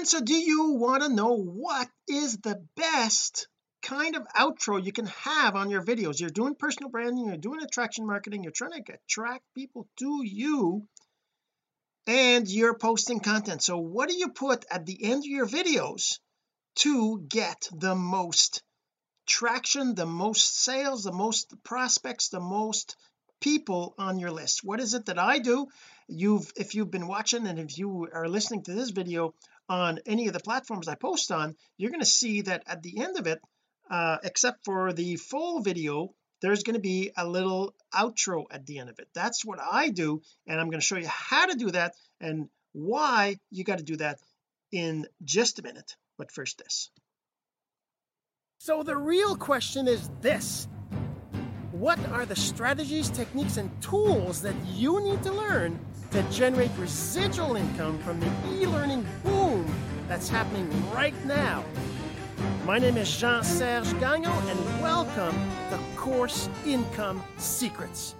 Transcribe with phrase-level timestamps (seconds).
[0.00, 3.48] and so do you want to know what is the best
[3.82, 6.18] kind of outro you can have on your videos?
[6.18, 10.88] You're doing personal branding you're doing attraction marketing you're trying to attract people to you
[12.06, 13.62] and you're posting content.
[13.62, 16.18] So what do you put at the end of your videos
[16.76, 18.62] to get the most
[19.26, 22.96] traction the most sales the most prospects the most
[23.38, 24.64] people on your list?
[24.64, 25.66] What is it that I do?
[26.08, 29.34] You've if you've been watching and if you are listening to this video
[29.70, 33.00] on any of the platforms I post on you're going to see that at the
[33.00, 33.40] end of it
[33.90, 38.78] uh, except for the full video there's going to be a little outro at the
[38.78, 39.08] end of it.
[39.14, 42.48] That's what I do and I'm going to show you how to do that and
[42.72, 44.18] why you got to do that
[44.72, 45.96] in just a minute.
[46.18, 46.90] But first this.
[48.58, 50.66] So the real question is this.
[51.72, 55.78] What are the strategies techniques and tools that you need to learn
[56.10, 59.39] to generate residual income from the e-learning boom
[60.10, 61.64] that's happening right now.
[62.66, 65.36] My name is Jean-Serge Gagnon and welcome
[65.70, 68.16] to Course Income Secrets.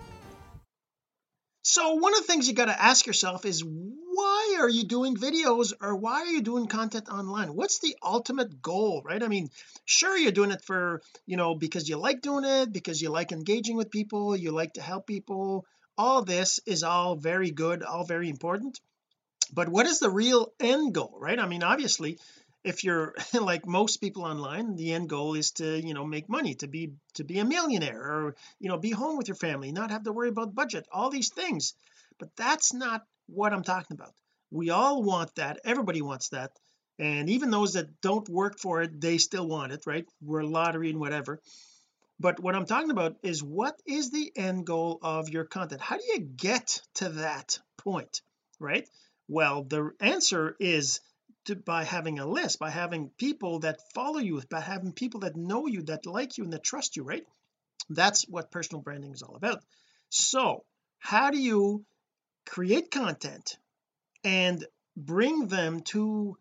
[1.62, 5.16] So one of the things you got to ask yourself is why are you doing
[5.16, 7.56] videos or why are you doing content online?
[7.56, 9.20] What's the ultimate goal right?
[9.20, 9.48] I mean
[9.84, 13.32] sure you're doing it for you know because you like doing it because you like
[13.32, 15.66] engaging with people you like to help people.
[15.98, 18.78] All this is all very good all very important
[19.52, 21.38] but what is the real end goal right?
[21.38, 22.18] I mean obviously
[22.64, 26.54] if you're like most people online the end goal is to you know make money
[26.56, 29.90] to be to be a millionaire or you know be home with your family not
[29.90, 31.74] have to worry about budget all these things.
[32.18, 34.12] But that's not what I'm talking about.
[34.50, 35.60] We all want that.
[35.64, 36.50] Everybody wants that.
[36.98, 40.06] And even those that don't work for it they still want it right?
[40.20, 41.40] We're lottery and whatever.
[42.18, 45.80] But what I'm talking about is what is the end goal of your content?
[45.80, 48.20] How do you get to that point
[48.58, 48.86] right
[49.30, 51.00] well the answer is
[51.46, 55.36] to, by having a list by having people that follow you by having people that
[55.36, 57.24] know you that like you and that trust you right?
[57.88, 59.62] That's what personal branding is all about.
[60.10, 60.64] So
[60.98, 61.84] how do you
[62.46, 63.56] create content
[64.22, 64.64] and
[64.96, 66.36] bring them to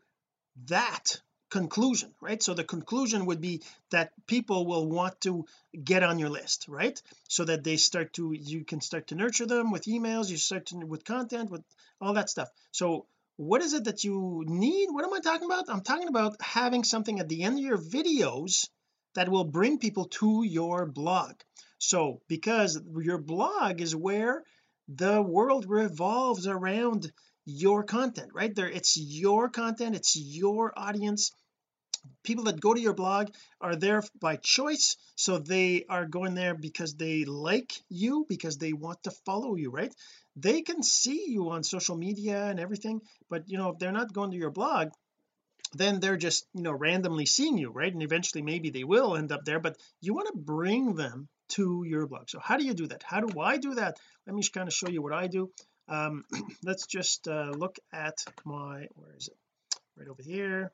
[0.66, 2.42] that conclusion right?
[2.42, 3.62] So the conclusion would be
[3.92, 5.46] that people will want to
[5.84, 7.02] get on your list right?
[7.28, 10.68] So that they start to you can start to nurture them with emails you start
[10.68, 11.64] to with content with
[12.00, 12.50] all that stuff.
[12.72, 13.06] So
[13.38, 14.90] what is it that you need?
[14.92, 15.70] What am I talking about?
[15.70, 18.68] I'm talking about having something at the end of your videos
[19.16, 21.36] that will bring people to your blog.
[21.78, 24.44] So because your blog is where
[24.88, 27.12] the world revolves around
[27.46, 28.54] your content right?
[28.54, 31.32] There it's your content it's your audience
[32.24, 33.30] people that go to your blog
[33.62, 34.96] are there by choice.
[35.16, 39.72] So they are going there because they like you because they want to follow you
[39.72, 39.94] right?
[40.36, 44.14] They can see you on social media and everything but you know if they're not
[44.14, 44.90] going to your blog
[45.74, 47.92] then they're just you know randomly seeing you right?
[47.92, 51.84] And eventually maybe they will end up there but you want to bring them to
[51.86, 52.30] your blog.
[52.30, 53.04] So how do you do that?
[53.04, 53.98] How do I do that?
[54.28, 55.52] Let me just kind of show you what I do.
[55.88, 56.26] Um
[56.64, 59.38] let's just uh, look at my where is it?
[59.98, 60.72] Right over here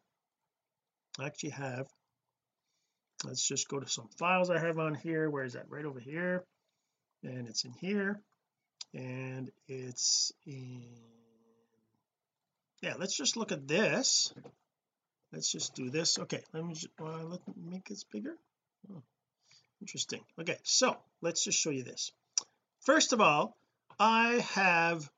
[1.20, 1.88] I actually have
[3.24, 5.30] let's just go to some files I have on here.
[5.30, 5.70] Where is that?
[5.70, 6.44] Right over here.
[7.24, 8.22] And it's in here.
[8.94, 10.84] And it's in
[12.82, 14.34] yeah let's just look at this.
[15.32, 16.20] Let's just do this.
[16.20, 18.36] Okay let me just, uh, let me make this bigger.
[18.92, 19.02] Oh,
[19.82, 20.22] interesting.
[20.40, 22.12] Okay so let's just show you this.
[22.82, 23.56] First of all
[23.98, 25.10] I have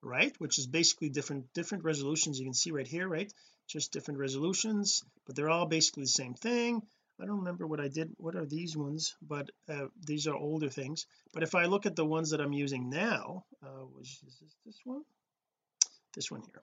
[0.03, 0.35] right?
[0.39, 3.33] Which is basically different different resolutions you can see right here right?
[3.69, 6.83] Just different resolutions but they're all basically the same thing.
[7.21, 10.69] I don't remember what I did what are these ones but uh, these are older
[10.69, 11.07] things.
[11.33, 14.55] But if I look at the ones that I'm using now uh, which is this,
[14.67, 15.03] this one?
[16.15, 16.63] This one here.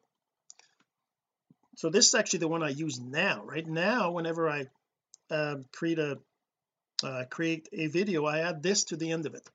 [1.77, 3.65] So this is actually the one I use now right?
[3.65, 4.65] Now whenever I
[5.31, 6.19] uh, create a
[7.01, 9.45] uh, create a video I add this to the end of it.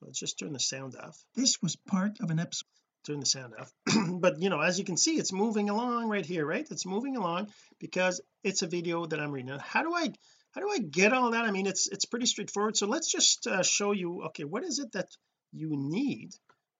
[0.00, 1.16] So let's just turn the sound off.
[1.36, 2.66] This was part of an episode
[3.06, 3.72] turn the sound off
[4.20, 6.66] but you know as you can see it's moving along right here right?
[6.70, 7.48] It's moving along
[7.78, 9.50] because it's a video that I'm reading.
[9.50, 10.12] Now how do I
[10.52, 11.44] how do I get all that?
[11.44, 12.76] I mean it's it's pretty straightforward.
[12.76, 15.08] So let's just uh, show you okay what is it that
[15.52, 16.30] you need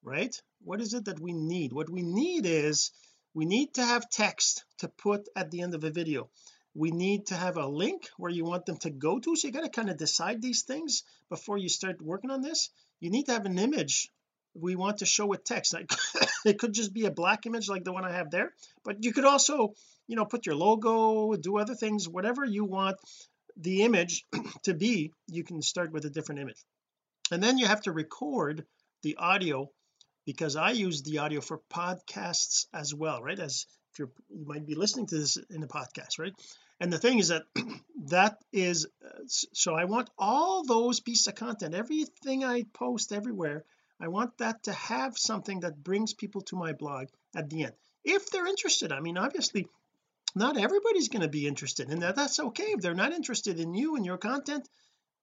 [0.03, 0.35] right?
[0.63, 1.73] What is it that we need?
[1.73, 2.91] What we need is
[3.35, 6.29] we need to have text to put at the end of a video.
[6.75, 9.37] We need to have a link where you want them to go to.
[9.37, 12.71] So you got to kind of decide these things before you start working on this.
[13.01, 14.11] You need to have an image
[14.61, 15.75] we want to show with text.
[16.45, 18.53] It could just be a black image like the one I have there
[18.85, 19.75] but you could also
[20.07, 22.97] you know put your logo do other things whatever you want
[23.59, 24.25] the image
[24.63, 26.63] to be you can start with a different image.
[27.31, 28.65] And then you have to record
[29.03, 29.71] the audio
[30.25, 33.39] because I use the audio for podcasts as well right?
[33.39, 34.11] As if you
[34.47, 36.35] might be listening to this in a podcast right?
[36.81, 37.43] And the thing is that
[38.07, 43.65] that is uh, so I want all those pieces of content everything I post everywhere
[44.01, 47.75] I want that to have something that brings people to my blog at the end
[48.05, 48.93] if they're interested.
[48.93, 49.67] I mean obviously
[50.35, 52.65] not everybody's going to be interested in that that's okay.
[52.65, 54.69] If they're not interested in you and your content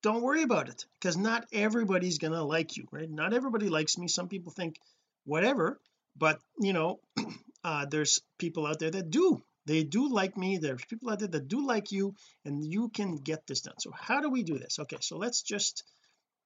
[0.02, 3.10] don't worry about it because not everybody's going to like you right?
[3.10, 4.08] Not everybody likes me.
[4.08, 4.80] Some people think
[5.24, 5.80] whatever
[6.18, 7.00] but you know
[7.64, 9.42] uh, there's people out there that do.
[9.66, 10.58] They do like me.
[10.58, 13.80] There's people out there that do like you and you can get this done.
[13.80, 14.80] So how do we do this?
[14.80, 15.84] Okay so let's just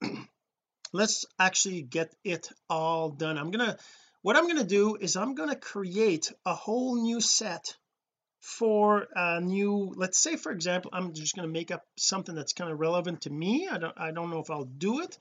[0.92, 3.38] let's actually get it all done.
[3.38, 3.78] I'm gonna
[4.22, 7.76] what I'm gonna do is I'm gonna create a whole new set
[8.40, 12.54] for a new let's say for example I'm just going to make up something that's
[12.54, 13.68] kind of relevant to me.
[13.70, 15.18] I don't I don't know if I'll do it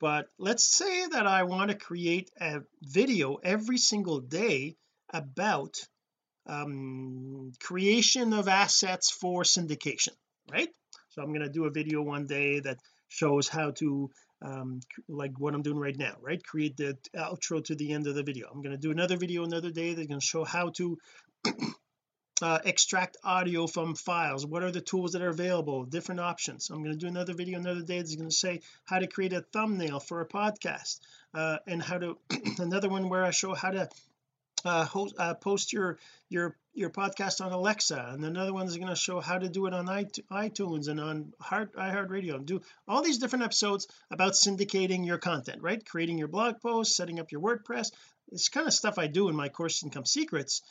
[0.00, 4.76] but let's say that I want to create a video every single day
[5.12, 5.76] about
[6.46, 10.16] um, creation of assets for syndication
[10.50, 10.68] right?
[11.10, 12.78] So I'm going to do a video one day that
[13.08, 14.10] shows how to
[14.42, 16.42] um, like what I'm doing right now right?
[16.44, 18.48] Create the outro to the end of the video.
[18.52, 20.98] I'm going to do another video another day that's going to show how to
[22.42, 24.44] uh, extract audio from files.
[24.44, 25.84] What are the tools that are available?
[25.84, 26.70] Different options.
[26.70, 29.32] I'm going to do another video another day that's going to say how to create
[29.32, 31.00] a thumbnail for a podcast
[31.34, 32.18] uh, and how to
[32.58, 33.88] another one where I show how to
[34.64, 35.98] uh, host, uh, post your
[36.28, 39.66] your your podcast on Alexa and another one is going to show how to do
[39.66, 45.06] it on iTunes and on Heart iHeartRadio and do all these different episodes about syndicating
[45.06, 45.84] your content right?
[45.84, 47.92] Creating your blog post setting up your WordPress.
[48.30, 50.62] It's kind of stuff I do in my course income secrets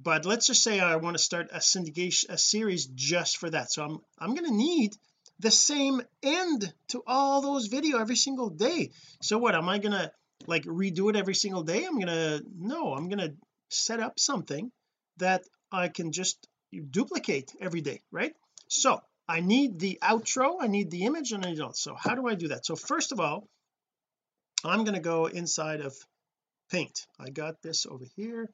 [0.00, 3.72] but let's just say I want to start a syndication a series just for that.
[3.72, 4.96] So I'm I'm going to need
[5.38, 8.90] the same end to all those video every single day.
[9.22, 10.10] So what am I going to
[10.46, 11.84] like redo it every single day?
[11.84, 13.34] I'm gonna no I'm gonna
[13.70, 14.70] set up something
[15.18, 16.48] that I can just
[16.90, 18.34] duplicate every day right?
[18.68, 22.14] So I need the outro I need the image and I need all so how
[22.14, 22.66] do I do that?
[22.66, 23.48] So first of all
[24.64, 25.94] I'm going to go inside of
[26.70, 27.06] paint.
[27.20, 28.50] I got this over here.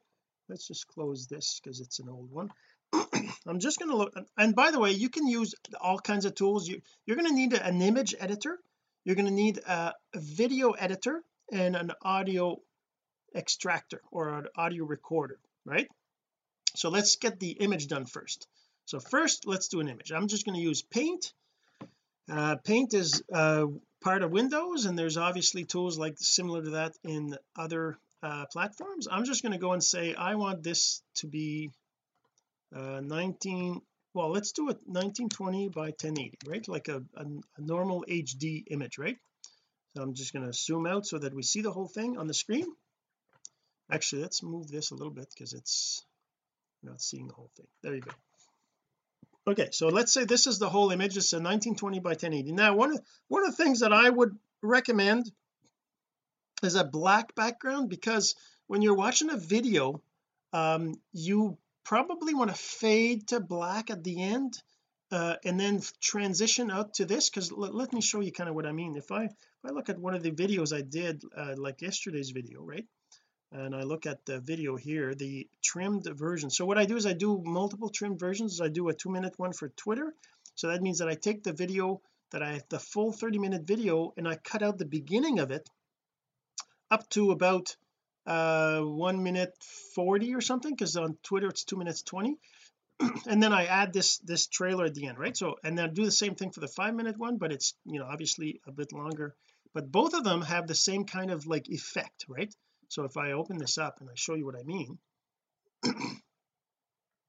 [0.49, 2.51] Let's just close this because it's an old one.
[3.47, 6.35] I'm just going to look and by the way you can use all kinds of
[6.35, 6.69] tools.
[6.69, 8.59] You, you're going to need an image editor.
[9.05, 12.61] You're going to need a, a video editor and an audio
[13.35, 15.89] extractor or an audio recorder right
[16.75, 18.47] so let's get the image done first.
[18.87, 20.13] So first let's do an image.
[20.13, 21.33] I'm just going to use paint.
[22.31, 23.67] Uh, paint is uh,
[24.03, 29.09] part of Windows and there's obviously tools like similar to that in other uh, platforms.
[29.11, 31.71] I'm just going to go and say I want this to be
[32.75, 33.81] uh, 19
[34.15, 36.67] well let's do it 1920 by 1080 right?
[36.69, 39.19] Like a, a, a normal HD image right?
[39.95, 42.27] So I'm just going to zoom out so that we see the whole thing on
[42.27, 42.67] the screen.
[43.91, 46.05] Actually let's move this a little bit because it's
[46.83, 47.67] not seeing the whole thing.
[47.83, 48.13] There you go.
[49.47, 51.17] Okay so let's say this is the whole image.
[51.17, 54.37] It's a 1920 by 1080 now one of one of the things that I would
[54.63, 55.31] recommend
[56.63, 58.37] is a black background because
[58.69, 60.01] when you're watching a video
[60.53, 64.63] um, you probably want to fade to black at the end
[65.11, 68.67] uh, and then transition out to this because let, me show you kind of what
[68.67, 68.97] I mean.
[68.97, 69.33] If I if
[69.65, 72.87] I look at one of the videos I did uh, like yesterday's video right
[73.53, 76.51] and I look at the video here the trimmed version.
[76.51, 78.61] So what I do is I do multiple trimmed versions.
[78.61, 80.15] I do a two minute one for Twitter.
[80.55, 84.15] So that means that I take the video that I the full 30 minute video
[84.17, 85.69] and I cut out the beginning of it
[86.91, 87.77] up to about
[88.27, 89.53] uh one minute
[89.95, 92.37] 40 or something because on Twitter it's two minutes 20
[93.27, 95.37] and then I add this this trailer at the end right?
[95.37, 97.75] So and then I do the same thing for the five minute one but it's
[97.85, 99.35] you know obviously a bit longer.
[99.75, 102.55] But both of them have the same kind of like effect right
[102.93, 104.99] so if I open this up and I show you what I mean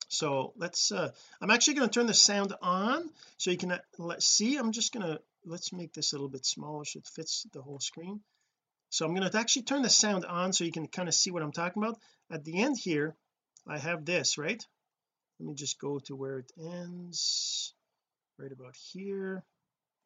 [0.09, 3.77] so let's uh I'm actually going to turn the sound on so you can uh,
[3.97, 7.07] let's see I'm just going to let's make this a little bit smaller so it
[7.07, 8.19] fits the whole screen.
[8.89, 11.31] So I'm going to actually turn the sound on so you can kind of see
[11.31, 11.97] what I'm talking about.
[12.29, 13.15] At the end here
[13.65, 14.61] I have this right?
[15.39, 17.73] Let me just go to where it ends
[18.37, 19.45] right about here.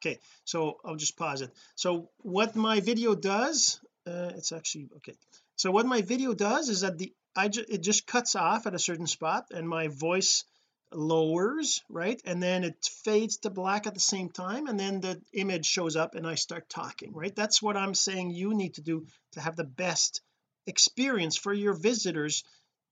[0.00, 1.50] Okay so I'll just pause it.
[1.74, 5.14] So what my video does uh, it's actually okay
[5.58, 8.74] so what my video does is that the I just it just cuts off at
[8.74, 10.44] a certain spot and my voice
[10.92, 12.20] lowers right?
[12.24, 15.96] And then it fades to black at the same time and then the image shows
[15.96, 17.34] up and I start talking right?
[17.34, 20.20] That's what I'm saying you need to do to have the best
[20.68, 22.44] experience for your visitors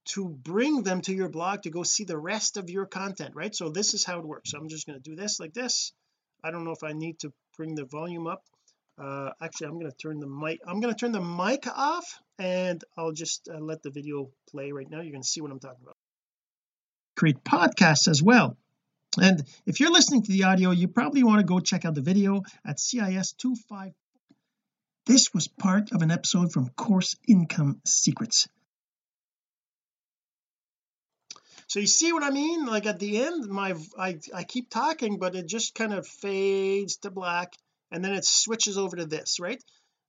[0.07, 3.55] to bring them to your blog to go see the rest of your content right?
[3.55, 4.51] So this is how it works.
[4.51, 5.93] So I'm just going to do this like this.
[6.43, 8.43] I don't know if I need to bring the volume up
[8.97, 12.19] uh actually I'm going to turn the mic I'm going to turn the mic off
[12.39, 15.01] and I'll just uh, let the video play right now.
[15.01, 15.97] You're going to see what I'm talking about.
[17.15, 18.57] Create podcasts as well.
[19.19, 22.01] And if you're listening to the audio you probably want to go check out the
[22.01, 23.93] video at CIS 25
[25.07, 28.47] this was part of an episode from course income secrets.
[31.67, 32.65] So you see what I mean?
[32.65, 36.97] Like at the end my I, I keep talking but it just kind of fades
[36.97, 37.53] to black
[37.91, 39.63] and then it switches over to this right?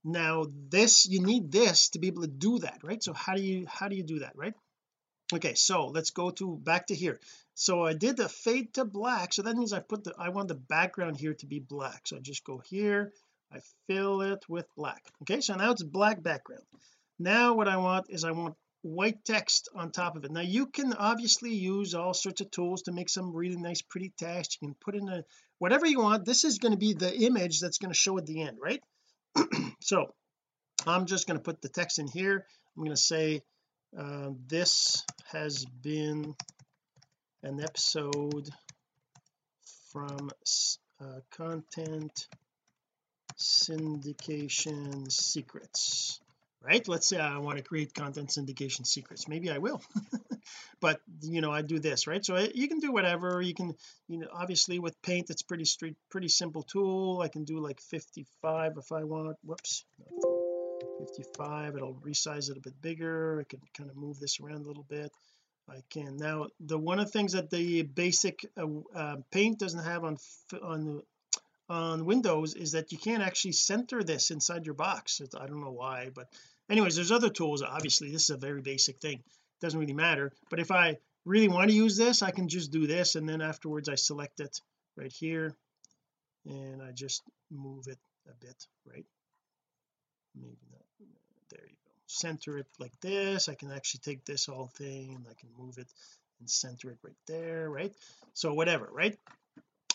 [0.04, 3.02] Now this you need this to be able to do that right?
[3.02, 4.54] So how do you how do you do that right?
[5.32, 7.20] Okay so let's go to back to here.
[7.54, 9.32] So I did the fade to black.
[9.32, 12.06] So that means I put the I want the background here to be black.
[12.06, 13.12] So I just go here
[13.52, 15.02] I fill it with black.
[15.22, 16.64] Okay so now it's black background.
[17.18, 18.54] Now what I want is I want
[18.88, 20.30] white text on top of it.
[20.30, 24.12] Now you can obviously use all sorts of tools to make some really nice pretty
[24.18, 24.58] text.
[24.60, 25.24] You can put in a
[25.58, 26.24] whatever you want.
[26.24, 28.82] This is going to be the image that's going to show at the end right?
[29.80, 30.12] So
[30.86, 32.44] I'm just going to put the text in here.
[32.76, 33.42] I'm going to say
[33.98, 36.34] uh, this has been
[37.42, 38.50] an episode
[39.92, 40.30] from
[41.00, 42.26] uh, content
[43.38, 46.20] syndication secrets
[46.62, 46.86] right?
[46.86, 49.28] Let's say I want to create content syndication secrets.
[49.28, 49.80] Maybe I will.
[50.80, 52.24] But you know I do this right?
[52.24, 53.42] So I, you can do whatever.
[53.42, 53.74] You can
[54.08, 57.20] you know obviously with paint it's pretty street pretty simple tool.
[57.20, 59.36] I can do like 55 if I want.
[59.44, 59.84] Whoops.
[61.00, 63.40] 55 it'll resize it a bit bigger.
[63.40, 65.10] I can kind of move this around a little bit.
[65.68, 66.16] I can.
[66.16, 70.16] Now the one of the things that the basic uh, uh, paint doesn't have on
[70.62, 71.02] on
[71.68, 75.20] on Windows is that you can't actually center this inside your box.
[75.38, 76.28] I don't know why but
[76.70, 77.62] anyways there's other tools.
[77.62, 79.18] Obviously this is a very basic thing.
[79.18, 80.32] It doesn't really matter.
[80.50, 83.42] But if I really want to use this I can just do this and then
[83.42, 84.60] afterwards I select it
[84.96, 85.54] right here
[86.46, 87.98] and I just move it
[88.28, 89.06] a bit right?
[90.34, 90.80] Maybe not.
[91.50, 91.92] There you go.
[92.06, 93.48] Center it like this.
[93.48, 95.88] I can actually take this whole thing and I can move it
[96.40, 97.92] and center it right there right?
[98.32, 99.18] So whatever right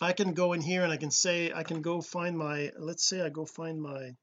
[0.03, 3.07] I can go in here and I can say I can go find my let's
[3.07, 4.15] say I go find my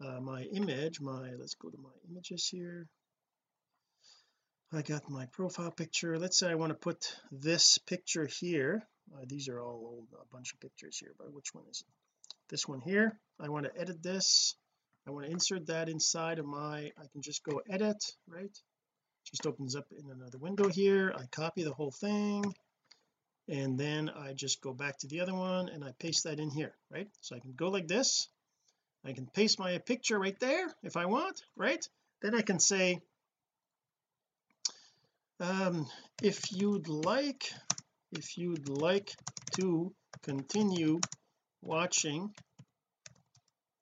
[0.00, 2.86] uh, my image my let's go to my images here.
[4.72, 6.20] I got my profile picture.
[6.20, 8.86] Let's say I want to put this picture here.
[9.12, 12.34] Uh, these are all old a bunch of pictures here but which one is it?
[12.48, 13.18] This one here.
[13.40, 14.54] I want to edit this.
[15.08, 18.56] I want to insert that inside of my I can just go edit right?
[19.24, 21.12] Just opens up in another window here.
[21.12, 22.54] I copy the whole thing
[23.48, 26.50] and then I just go back to the other one and I paste that in
[26.50, 27.08] here right?
[27.20, 28.28] So I can go like this.
[29.04, 31.86] I can paste my picture right there if I want right?
[32.22, 33.00] Then I can say
[35.38, 35.86] um
[36.22, 37.52] if you'd like
[38.12, 39.12] if you'd like
[39.60, 40.98] to continue
[41.62, 42.34] watching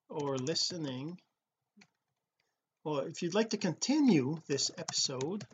[0.09, 1.17] or listening
[2.83, 5.45] well if you'd like to continue this episode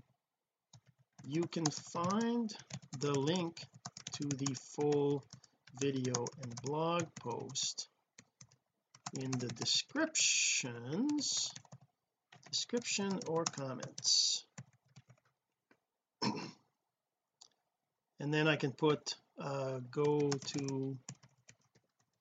[1.27, 2.53] you can find
[2.99, 3.63] the link
[4.13, 5.23] to the full
[5.79, 7.87] video and blog post
[9.19, 11.51] in the descriptions
[12.51, 14.43] description or comments.
[18.19, 20.97] And then I can put uh, go to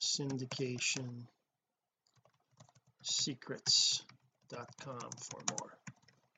[0.00, 1.26] syndication
[3.02, 5.79] secrets.com for more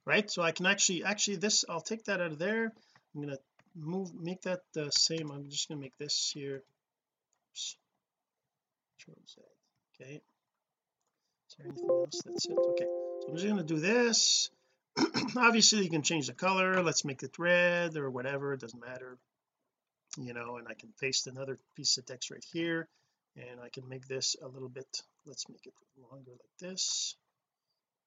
[0.05, 0.31] right?
[0.31, 2.73] So I can actually actually this I'll take that out of there.
[3.15, 3.39] I'm to
[3.75, 5.31] move make that the same.
[5.31, 6.63] I'm just to make this here.
[10.01, 10.21] Okay.
[11.49, 12.59] Is there anything else that's it?
[12.71, 12.87] Okay.
[13.21, 14.51] So I'm just to do this.
[15.37, 16.83] Obviously you can change the color.
[16.83, 18.53] Let's make it red or whatever.
[18.53, 19.17] It doesn't matter.
[20.19, 22.89] You know and I can paste another piece of text right here.
[23.37, 25.75] And I can make this a little bit let's make it
[26.11, 27.17] longer like this.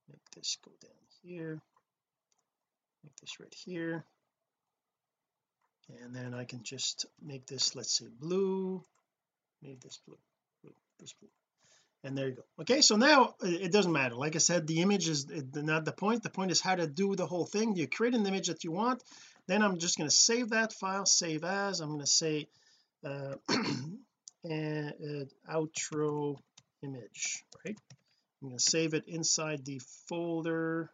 [0.08, 0.92] Make this go down
[1.24, 1.62] here
[3.05, 4.03] make this right here.
[6.03, 8.83] And then I can just make this let's say blue.
[9.62, 10.17] Make this blue,
[10.63, 11.29] blue this blue.
[12.03, 12.43] And there you go.
[12.62, 14.15] Okay so now it doesn't matter.
[14.15, 16.24] Like I said the image is not the point.
[16.24, 17.75] The point is how to do the whole thing.
[17.75, 19.03] You create an image that you want.
[19.47, 21.79] Then I'm just going to save that file save as.
[21.79, 22.47] I'm going to say
[23.05, 23.35] uh,
[24.43, 24.93] and
[25.47, 26.38] uh, outro
[26.81, 27.77] image right?
[28.41, 30.89] I'm going to save it inside the folder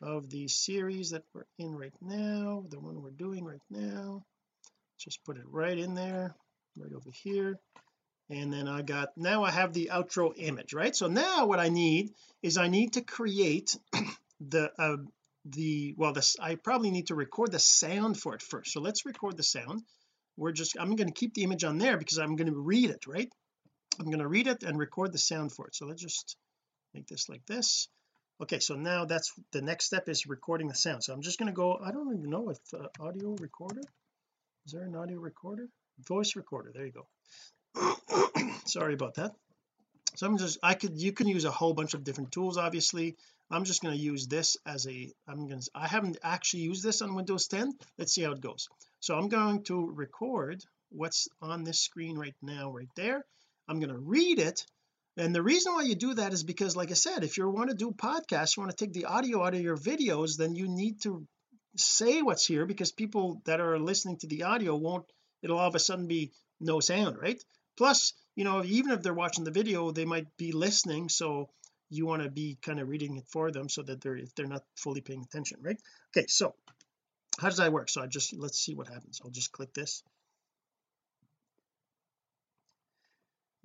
[0.00, 4.24] of the series that we're in right now the one we're doing right now.
[4.98, 6.34] Just put it right in there
[6.76, 7.58] right over here.
[8.30, 10.94] And then I got now I have the outro image right?
[10.94, 12.10] So now what I need
[12.42, 13.76] is I need to create
[14.40, 14.96] the uh
[15.44, 18.72] the well this I probably need to record the sound for it first.
[18.72, 19.82] So let's record the sound.
[20.36, 22.90] We're just I'm going to keep the image on there because I'm going to read
[22.90, 23.30] it right?
[23.98, 25.74] I'm going to read it and record the sound for it.
[25.74, 26.36] So let's just
[26.94, 27.88] make this like this
[28.40, 31.02] okay so now that's the next step is recording the sound.
[31.04, 33.82] So I'm just going to go I don't even know if uh, audio recorder
[34.66, 35.66] is there an audio recorder?
[36.06, 37.06] Voice recorder there you go.
[38.66, 39.32] Sorry about that.
[40.16, 43.16] So I'm just I could you can use a whole bunch of different tools obviously.
[43.50, 46.82] I'm just going to use this as a I'm going to I haven't actually used
[46.82, 48.68] this on Windows 10 let's see how it goes.
[49.00, 53.24] So I'm going to record what's on this screen right now right there.
[53.68, 54.64] I'm going to read it
[55.18, 57.70] and the reason why you do that is because like I said if you want
[57.70, 60.68] to do podcasts you want to take the audio out of your videos then you
[60.68, 61.26] need to
[61.76, 65.04] say what's here because people that are listening to the audio won't
[65.42, 67.42] it'll all of a sudden be no sound right?
[67.76, 71.48] Plus you know even if they're watching the video they might be listening so
[71.90, 74.46] you want to be kind of reading it for them so that they're if they're
[74.46, 75.80] not fully paying attention right?
[76.10, 76.54] Okay so
[77.40, 77.88] how does that work?
[77.88, 79.20] So I just let's see what happens.
[79.24, 80.02] I'll just click this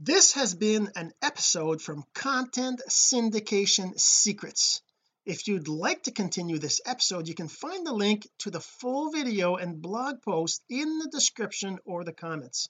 [0.06, 4.82] this has been an episode from content syndication secrets.
[5.26, 9.12] If you'd like to continue this episode you can find the link to the full
[9.12, 12.68] video and blog post in the description or the comments.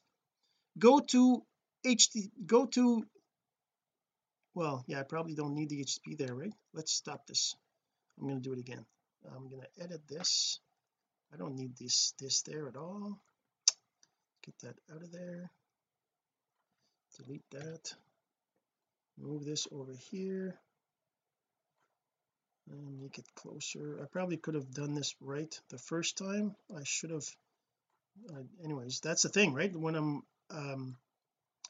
[0.78, 1.42] Go to
[1.84, 3.04] HD go to
[4.54, 6.54] well yeah I probably don't need the HTTP there right?
[6.72, 7.56] Let's stop this.
[8.20, 8.86] I'm going to do it again.
[9.36, 10.60] I'm going to edit this.
[11.34, 13.20] I don't need this this there at all.
[14.46, 15.50] Get that out of there
[17.18, 17.94] delete that.
[19.18, 20.60] Move this over here.
[22.72, 24.00] And make it closer.
[24.02, 26.56] I probably could have done this right the first time.
[26.74, 27.26] I should have
[28.30, 29.76] uh, anyways that's the thing right?
[29.76, 30.96] When I'm um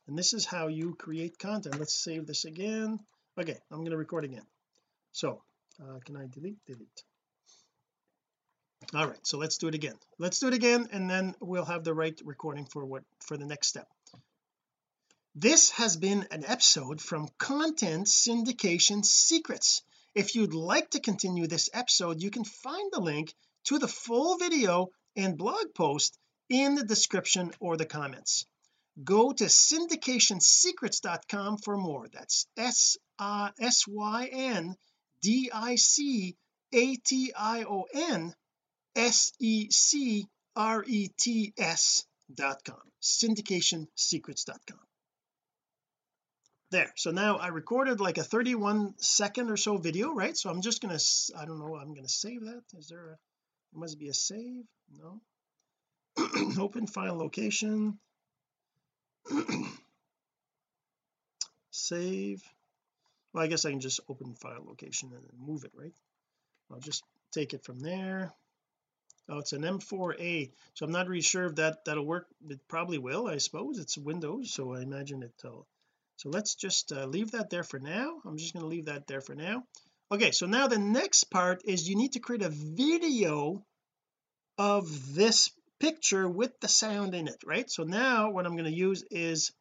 [0.07, 1.79] and this is how you create content.
[1.79, 2.99] Let's save this again.
[3.39, 4.45] Okay I'm going to record again.
[5.13, 5.41] So
[5.81, 6.63] uh, can I delete?
[6.67, 7.03] Delete.
[8.93, 9.95] All right so let's do it again.
[10.19, 13.47] Let's do it again and then we'll have the right recording for what for the
[13.47, 13.87] next step
[15.35, 19.81] this has been an episode from content syndication secrets.
[20.13, 23.33] If you'd like to continue this episode you can find the link
[23.65, 26.19] to the full video and blog post
[26.49, 28.45] in the description or the comments.
[29.03, 32.07] Go to syndicationsecrets.com for more.
[32.09, 34.77] That's s uh, s y n
[35.21, 36.37] d i c
[36.71, 38.35] a t i o n
[38.95, 42.91] s e c r e t s dot com.
[43.01, 44.92] Syndicationsecrets.com
[46.73, 46.91] there.
[46.95, 50.35] So now I recorded like a 31 second or so video right?
[50.35, 50.99] So I'm just gonna
[51.37, 52.63] I don't know I'm gonna save that.
[52.77, 53.17] Is there a
[53.71, 54.65] there must be a save?
[54.99, 55.21] No.
[56.59, 57.97] Open file location.
[61.71, 62.43] Save.
[63.33, 65.93] Well I guess I can just open file location and then move it right?
[66.71, 68.31] I'll just take it from there.
[69.29, 72.27] Oh it's an M4A so I'm not really sure if that that'll work.
[72.49, 73.79] It probably will I suppose.
[73.79, 75.72] It's Windows so I imagine it'll uh,
[76.17, 78.21] so let's just uh, leave that there for now.
[78.25, 79.63] I'm just going to leave that there for now.
[80.11, 83.65] Okay so now the next part is you need to create a video
[84.57, 85.49] of this
[85.79, 87.69] picture with the sound in it right?
[87.69, 89.51] So now what I'm going to use is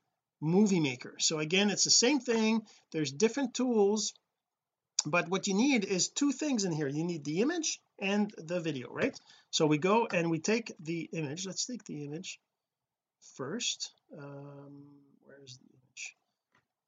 [0.41, 1.15] movie maker.
[1.19, 2.63] So again it's the same thing.
[2.91, 4.13] There's different tools
[5.07, 6.87] but what you need is two things in here.
[6.87, 9.19] You need the image and the video right?
[9.51, 11.47] So we go and we take the image.
[11.47, 12.39] Let's take the image
[13.37, 13.91] first.
[14.17, 14.85] Um
[15.25, 15.59] where's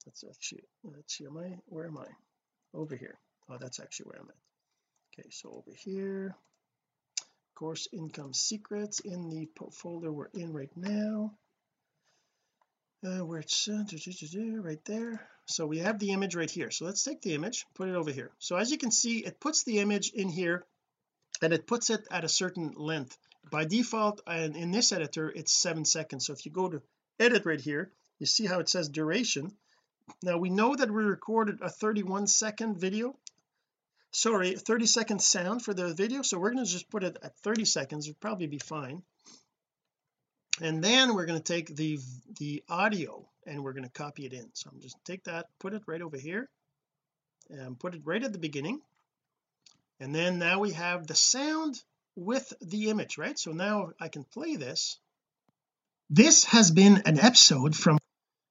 [0.05, 2.07] that's actually let's see am I where am I?
[2.73, 3.19] Over here.
[3.49, 5.19] Oh that's actually where I'm at.
[5.21, 6.35] Okay so over here.
[7.55, 11.33] Course income secrets in the folder we're in right now.
[13.07, 13.85] Uh, where it's uh,
[14.63, 15.21] right there.
[15.47, 16.71] So we have the image right here.
[16.71, 18.33] So let's take the image put it over here.
[18.39, 20.65] So as you can see it puts the image in here
[21.43, 23.17] and it puts it at a certain length.
[23.51, 26.27] By default and in this editor it's seven seconds.
[26.27, 26.83] So if you go to
[27.21, 29.53] edit right here you see how it says duration
[30.23, 33.17] now we know that we recorded a 31 second video.
[34.11, 37.37] Sorry 30 second sound for the video so we're going to just put it at
[37.39, 38.07] 30 seconds.
[38.07, 39.03] It'd probably be fine.
[40.61, 41.99] And then we're going to take the
[42.39, 44.49] the audio and we're going to copy it in.
[44.55, 46.49] So I'm just take that put it right over here
[47.51, 48.81] and put it right at the beginning.
[50.01, 51.83] And then now we have the sound
[52.15, 53.39] with the image right?
[53.39, 54.99] So now I can play this.
[56.09, 57.99] This has been an episode from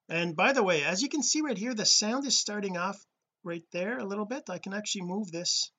[0.09, 3.05] and by the way as you can see right here the sound is starting off
[3.43, 4.49] right there a little bit.
[4.49, 5.71] I can actually move this.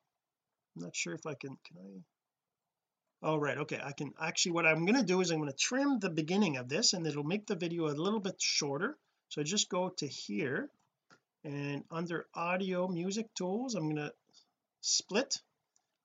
[0.77, 3.27] I'm not sure if I can can I?
[3.27, 5.57] All right okay I can actually what I'm going to do is I'm going to
[5.57, 8.97] trim the beginning of this and it'll make the video a little bit shorter.
[9.31, 10.69] So just go to here
[11.43, 14.13] and under audio music tools I'm going to
[14.83, 15.41] split.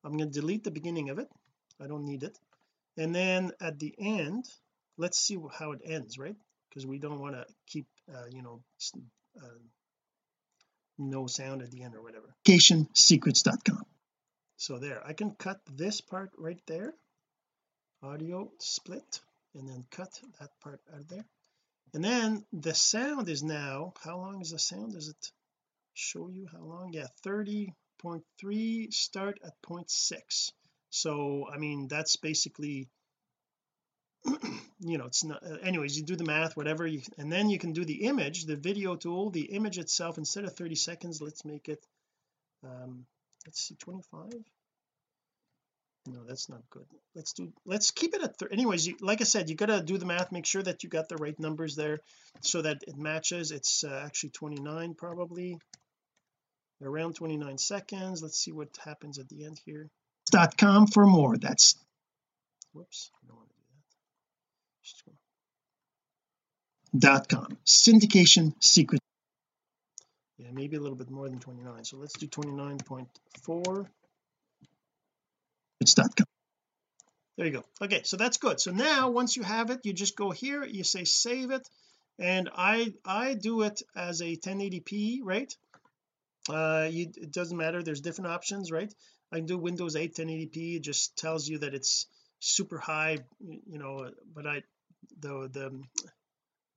[0.02, 1.28] I'm going to delete the beginning of it.
[1.82, 2.38] I don't need it.
[2.96, 4.46] And then at the end
[4.96, 6.36] let's see how it ends right?
[6.68, 8.62] Because we don't want to keep uh, you know
[9.42, 9.58] uh,
[10.98, 12.34] no sound at the end or whatever.
[12.94, 13.84] Secrets.com
[14.60, 16.92] so there I can cut this part right there.
[18.02, 19.20] Audio split
[19.54, 21.24] and then cut that part out of there.
[21.94, 24.92] And then the sound is now how long is the sound?
[24.92, 25.32] Does it
[25.94, 26.92] show you how long?
[26.92, 30.52] Yeah 30.3 start at 0.6
[30.90, 32.88] so I mean that's basically
[34.80, 37.58] you know it's not uh, anyways you do the math whatever you and then you
[37.58, 41.44] can do the image the video tool the image itself instead of 30 seconds let's
[41.44, 41.84] make it
[42.64, 43.06] um
[43.46, 44.32] let's see 25
[46.06, 46.86] no that's not good.
[47.14, 49.82] Let's do let's keep it at 30 anyways you, like I said you got to
[49.82, 52.00] do the math make sure that you got the right numbers there
[52.40, 55.58] so that it matches it's uh, actually 29 probably.
[56.82, 59.90] Around 29 seconds let's see what happens at the end here.
[60.30, 61.74] Dot com for more that's
[62.72, 63.59] whoops I don't want to
[66.96, 67.56] dot com.
[67.64, 69.00] Syndication secret.
[70.38, 73.86] Yeah maybe a little bit more than 29 so let's do 29.4
[75.80, 76.26] it's dot com.
[77.36, 77.64] There you go.
[77.82, 78.60] Okay so that's good.
[78.60, 81.68] So now once you have it you just go here you say save it
[82.18, 85.54] and I I do it as a 1080p right?
[86.48, 87.82] Uh you, it doesn't matter.
[87.82, 88.92] There's different options right?
[89.32, 92.06] I can do Windows 8 1080p it just tells you that it's
[92.40, 94.62] super high you know but I
[95.18, 95.82] the the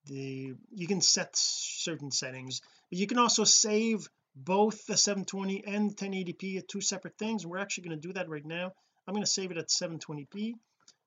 [0.05, 5.95] the you can set certain settings but you can also save both the 720 and
[5.95, 7.45] 1080p at two separate things.
[7.45, 8.73] We're actually going to do that right now.
[9.07, 10.53] I'm going to save it at 720p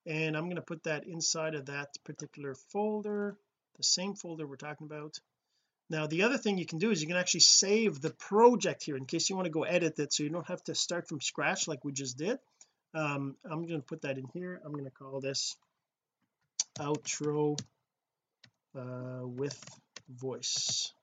[0.05, 3.37] and I'm going to put that inside of that particular folder
[3.77, 5.19] the same folder we're talking about.
[5.89, 8.97] Now the other thing you can do is you can actually save the project here
[8.97, 11.21] in case you want to go edit it so you don't have to start from
[11.21, 12.39] scratch like we just did.
[12.93, 14.59] Um, I'm going to put that in here.
[14.65, 15.55] I'm going to call this
[16.79, 17.57] outro
[18.75, 19.57] uh, with
[20.09, 20.93] voice.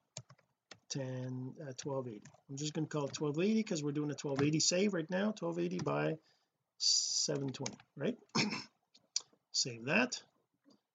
[0.91, 4.61] 10 uh, 1280 I'm just going to call it 1280 because we're doing a 1280
[4.61, 5.35] save right now.
[5.39, 6.17] 1280 by
[6.79, 8.17] 720 right?
[9.53, 10.23] Save that.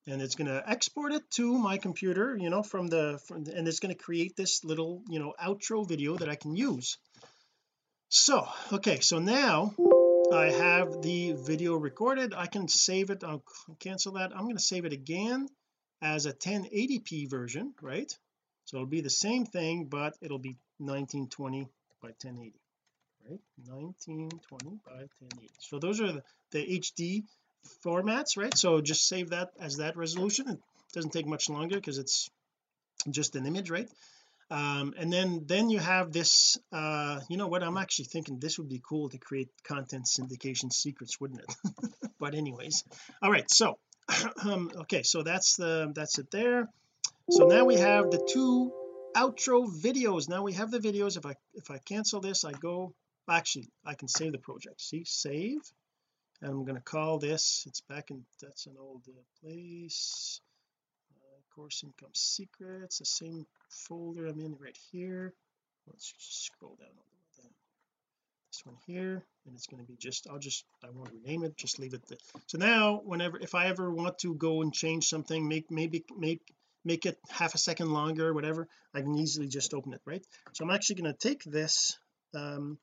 [0.07, 3.55] And it's going to export it to my computer you know from the from the,
[3.55, 6.97] and it's going to create this little you know outro video that I can use.
[8.07, 9.75] So okay so now
[10.31, 12.33] I have the video recorded.
[12.35, 13.23] I can save it.
[13.23, 13.43] I'll
[13.79, 14.31] cancel that.
[14.31, 15.47] I'm going to save it again
[16.01, 18.11] as a 1080p version right?
[18.65, 21.67] So it'll be the same thing but it'll be 1920
[22.01, 22.53] by 1080
[23.27, 23.39] right?
[23.67, 27.23] 1920 by 1080 so those are the, the HD
[27.83, 28.55] formats right?
[28.55, 30.47] So just save that as that resolution.
[30.47, 30.59] It
[30.93, 32.29] doesn't take much longer because it's
[33.09, 33.89] just an image right
[34.51, 37.63] um, and then then you have this uh you know what?
[37.63, 41.55] I'm actually thinking this would be cool to create content syndication secrets wouldn't it?
[42.19, 42.83] But anyways.
[43.21, 43.77] All right so
[44.43, 46.67] um okay so that's the that's it there.
[47.29, 48.73] So now we have the two
[49.15, 50.27] outro videos.
[50.27, 51.15] Now we have the videos.
[51.15, 52.93] If I if I cancel this I go
[53.29, 54.81] actually I can save the project.
[54.81, 55.61] See save.
[56.41, 60.41] And I'm going to call this it's back in that's an old uh, place
[61.59, 65.33] course income secrets the same folder I'm in right here.
[65.87, 66.87] Let's just scroll down
[68.51, 71.57] this one here and it's going to be just I'll just I won't rename it
[71.57, 72.17] just leave it there.
[72.47, 76.41] So now whenever if I ever want to go and change something make maybe make
[76.85, 80.25] make it half a second longer or whatever I can easily just open it right?
[80.53, 81.99] So I'm actually going to take this
[82.33, 82.77] um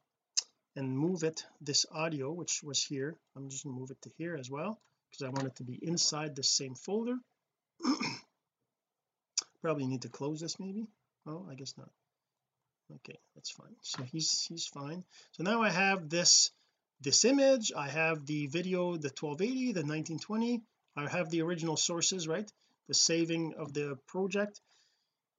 [0.77, 3.17] and move it this audio which was here.
[3.35, 4.79] I'm just going to move it to here as well
[5.11, 7.17] because I want it to be inside the same folder
[9.66, 10.87] probably need to close this maybe?
[11.26, 11.90] Oh I guess not.
[12.96, 13.74] Okay that's fine.
[13.83, 15.02] So he's he's fine.
[15.33, 16.52] So now I have this
[17.00, 17.72] this image.
[17.76, 20.62] I have the video the 1280 the 1920
[20.96, 22.48] I have the original sources right?
[22.87, 24.61] The saving of the project.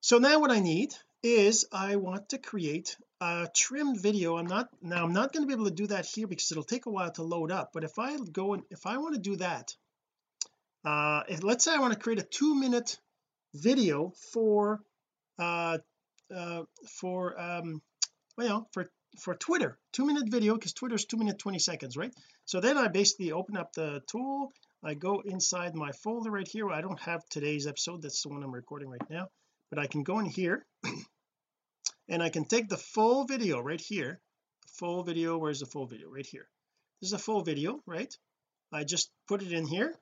[0.01, 4.35] So now what I need is I want to create a trimmed video.
[4.35, 6.73] I'm not now I'm not going to be able to do that here because it'll
[6.73, 9.21] take a while to load up but if I go and if I want to
[9.31, 9.73] do that
[10.83, 12.99] uh if let's say I want to create a two minute
[13.61, 14.81] video for
[15.39, 15.77] uh
[16.33, 16.63] uh
[16.99, 17.81] for um
[18.37, 18.89] well for
[19.19, 19.77] for Twitter.
[19.93, 22.13] Two minute video because Twitter's two minute 20 seconds right?
[22.45, 24.51] So then I basically open up the tool.
[24.83, 26.69] I go inside my folder right here.
[26.69, 28.01] I don't have today's episode.
[28.01, 29.27] That's the one I'm recording right now.
[29.69, 30.65] But I can go in here
[32.09, 34.19] and I can take the full video right here.
[34.77, 35.37] Full video.
[35.37, 36.09] Where's the full video?
[36.09, 36.47] Right here.
[37.01, 38.15] This is a full video right?
[38.71, 39.93] I just put it in here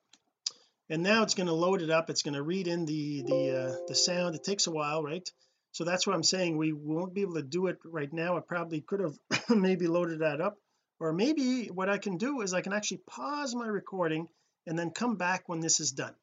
[0.89, 2.10] and now it's going to load it up.
[2.10, 4.36] It's going to read in the the uh, the sound.
[4.36, 5.28] It takes a while right?
[5.71, 6.58] So that's what I'm saying.
[6.58, 8.38] We won't be able to do it right now.
[8.38, 10.58] I probably could have maybe loaded that up.
[11.00, 14.28] Or maybe what I can do is I can actually pause my recording
[14.65, 16.15] and then come back when this is done.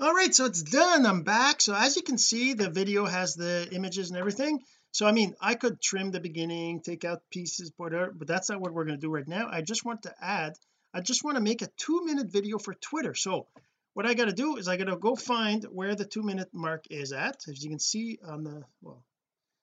[0.00, 1.06] All right so it's done.
[1.06, 1.60] I'm back.
[1.60, 4.60] So as you can see the video has the images and everything.
[4.90, 8.60] So I mean I could trim the beginning take out pieces whatever but that's not
[8.60, 9.48] what we're going to do right now.
[9.48, 10.54] I just want to add
[10.98, 13.14] I just want to make a two minute video for Twitter.
[13.14, 13.46] So
[13.94, 16.48] what I got to do is I got to go find where the two minute
[16.52, 17.36] mark is at.
[17.48, 19.04] As you can see on the well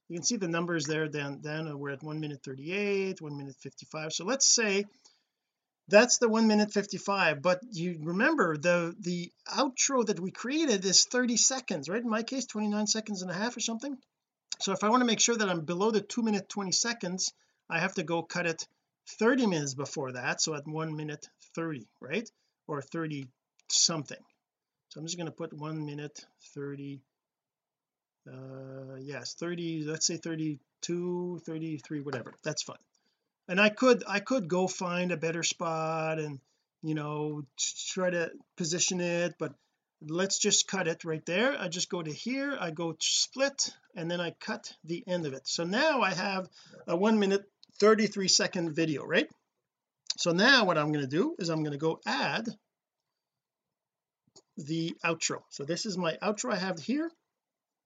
[0.08, 3.38] you can see the numbers there then then uh, we're at one minute 38 one
[3.38, 4.86] minute 55 so let's say
[5.88, 11.06] that's the one minute 55 but you remember the the outro that we created is
[11.06, 12.04] 30 seconds right?
[12.04, 13.98] In my case 29 seconds and a half or something.
[14.60, 17.34] So if I want to make sure that I'm below the two minute 20 seconds
[17.70, 18.68] I have to go cut it
[19.08, 22.30] 30 minutes before that so at one minute 30 right?
[22.68, 23.28] Or 30
[23.70, 24.18] something.
[24.90, 27.02] So I'm just going to put one minute 30
[28.28, 32.34] uh yes 30 let's say 32 33 whatever.
[32.44, 32.78] That's fine.
[33.48, 36.40] And I could I could go find a better spot and
[36.82, 37.44] you know
[37.94, 39.54] try to position it but
[40.02, 41.56] let's just cut it right there.
[41.60, 45.34] I just go to here I go split and then I cut the end of
[45.34, 45.48] it.
[45.48, 46.50] So now I have
[46.88, 47.48] a one minute
[47.80, 49.28] 33 second video right?
[50.18, 52.48] So now what I'm going to do is I'm going to go add
[54.58, 55.42] the outro.
[55.50, 57.12] So this is my outro I have here.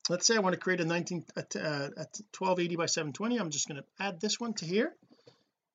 [0.10, 2.06] Let's say I want to create a 19 a, a
[2.38, 4.94] 1280 by 720 I'm just going to add this one to here.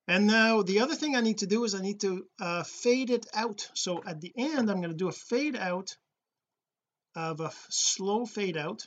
[0.06, 3.10] And now the other thing I need to do is I need to uh, fade
[3.10, 3.68] it out.
[3.74, 5.96] So at the end I'm going to do a fade out
[7.16, 8.86] of a slow fade out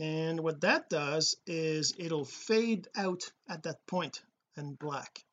[0.00, 4.20] and what that does is it'll fade out at that point
[4.56, 5.24] and black.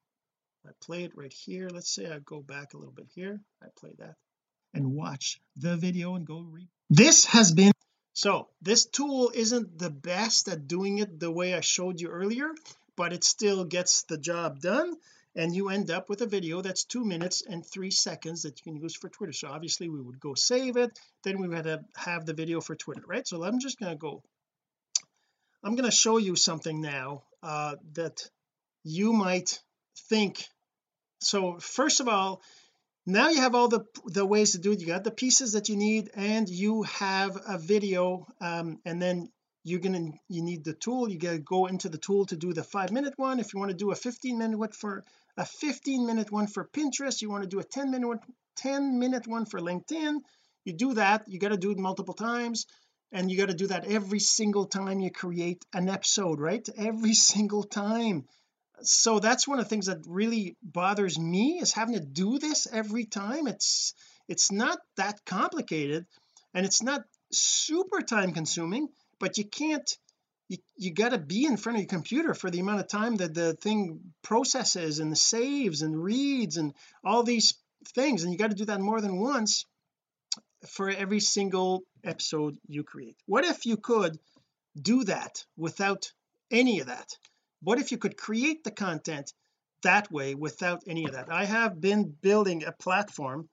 [0.65, 1.69] I play it right here.
[1.69, 3.39] Let's say I go back a little bit here.
[3.63, 4.15] I play that
[4.73, 7.71] and watch the video and go read this has been
[8.13, 12.51] so this tool isn't the best at doing it the way I showed you earlier
[12.97, 14.97] but it still gets the job done.
[15.35, 18.63] And you end up with a video that's two minutes and three seconds that you
[18.63, 19.33] can use for Twitter.
[19.33, 20.99] So obviously we would go save it.
[21.23, 23.25] Then we would have, have the video for Twitter right?
[23.25, 24.23] So I'm just going to go
[25.67, 28.29] I'm going to show you something now uh, that
[28.85, 29.59] you might
[30.07, 30.47] think.
[31.19, 32.41] So first of all
[33.05, 34.79] now you have all the the ways to do it.
[34.79, 39.29] You got the pieces that you need and you have a video um, and then
[39.65, 41.09] you're gonna you need the tool.
[41.09, 43.41] You gotta go into the tool to do the five minute one.
[43.41, 45.03] If you want to do a 15 minute one for
[45.35, 48.19] a 15 minute one for Pinterest you want to do a 10 minute one
[48.55, 50.19] 10 minute one for LinkedIn
[50.63, 51.27] you do that.
[51.27, 52.67] You got to do it multiple times
[53.11, 56.67] and you got to do that every single time you create an episode right?
[56.77, 58.25] Every single time.
[58.83, 62.67] So that's one of the things that really bothers me is having to do this
[62.71, 63.47] every time.
[63.47, 63.93] It's
[64.27, 66.05] it's not that complicated
[66.53, 68.89] and it's not super time consuming
[69.19, 69.97] but you can't
[70.49, 73.17] you, you got to be in front of your computer for the amount of time
[73.17, 77.55] that the thing processes and saves and reads and all these
[77.89, 79.65] things and you got to do that more than once
[80.69, 83.17] for every single episode you create.
[83.25, 84.17] What if you could
[84.79, 86.11] do that without
[86.51, 87.09] any of that?
[87.61, 89.33] What if you could create the content
[89.83, 91.31] that way without any of that?
[91.31, 93.49] I have been building a platform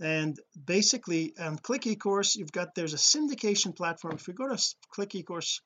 [0.00, 4.14] and basically on click ecourse you've got there's a syndication platform.
[4.14, 5.60] If we go to click ecourse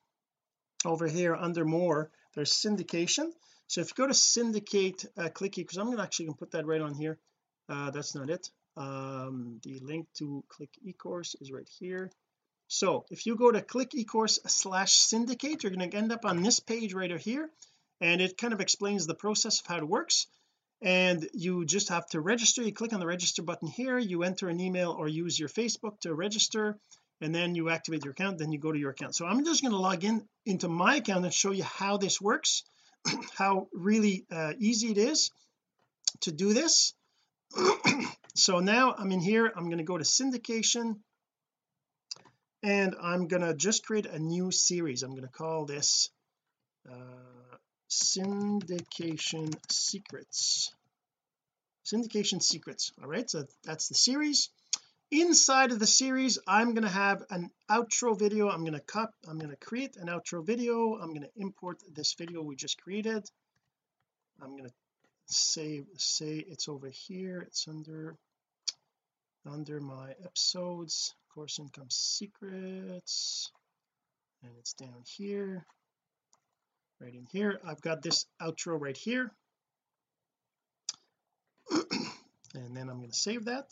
[0.85, 3.31] over here under more there's syndication.
[3.67, 6.65] So if you go to syndicate uh, click ecourse I'm gonna actually gonna put that
[6.65, 7.17] right on here.
[7.69, 12.11] Uh, that's not it um, the link to click ecourse is right here.
[12.67, 16.41] So if you go to click ecourse slash syndicate you're going to end up on
[16.41, 17.49] this page right here
[18.01, 20.27] and it kind of explains the process of how it works.
[20.79, 22.61] And you just have to register.
[22.61, 25.99] You click on the register button here you enter an email or use your Facebook
[26.01, 26.77] to register
[27.19, 29.15] and then you activate your account then you go to your account.
[29.15, 32.21] So I'm just going to log in into my account and show you how this
[32.21, 32.63] works
[33.37, 35.31] how really uh, easy it is
[36.21, 36.93] to do this
[38.35, 40.97] so now I'm in here I'm going to go to syndication
[42.63, 45.03] and I'm going to just create a new series.
[45.03, 46.09] I'm going to call this
[46.89, 47.57] uh,
[47.89, 50.73] syndication secrets.
[51.85, 54.49] Syndication secrets all right so that's the series.
[55.09, 58.49] Inside of the series I'm going to have an outro video.
[58.49, 60.95] I'm going to cut I'm going to create an outro video.
[60.95, 63.29] I'm going to import this video we just created.
[64.41, 64.73] I'm going to
[65.27, 68.17] save say it's over here it's under
[69.45, 71.13] under my episodes.
[71.33, 73.51] Course income secrets
[74.41, 75.65] and it's down here
[76.99, 77.59] right in here.
[77.63, 79.31] I've got this outro right here.
[82.55, 83.65] And then I'm going to save that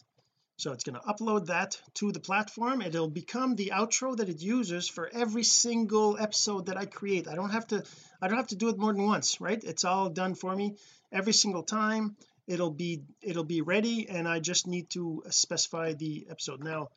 [0.58, 4.41] so it's going to upload that to the platform it'll become the outro that it
[4.41, 7.28] uses for every single episode that I create.
[7.28, 7.84] I don't have to
[8.22, 9.62] I don't have to do it more than once right?
[9.63, 10.76] It's all done for me.
[11.12, 12.15] Every single time
[12.48, 16.63] it'll be it'll be ready and I just need to specify the episode.
[16.63, 16.89] Now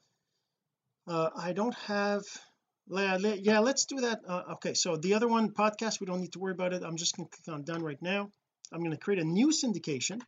[1.07, 2.23] uh, I don't have
[2.90, 4.21] yeah let's do that.
[4.27, 6.85] Uh, okay so the other one podcast we don't need to worry about it.
[6.85, 8.31] I'm just going to click on done right now.
[8.73, 10.21] I'm going to create a new syndication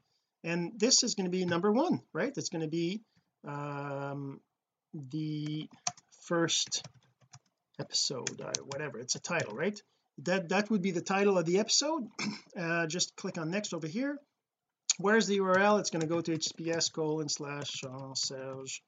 [0.43, 2.33] and this is going to be number one right?
[2.37, 3.03] It's going to be
[3.46, 4.40] um
[4.94, 5.68] the
[6.22, 6.85] first
[7.79, 9.81] episode uh, whatever it's a title right?
[10.24, 12.09] That that would be the title of the episode.
[12.59, 14.18] Uh, just click on next over here.
[14.98, 18.83] Where's the URL it's going to go to https colon slash Jean-Serge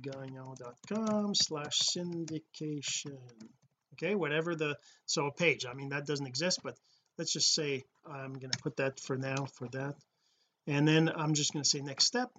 [0.00, 3.18] gagnon.com slash syndication.
[3.94, 6.76] Okay whatever the so a page I mean that doesn't exist but
[7.18, 9.94] let's just say I'm going to put that for now for that.
[10.66, 12.30] And then I'm just going to say next step